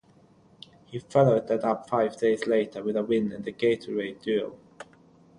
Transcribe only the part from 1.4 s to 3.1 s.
that up five days later with a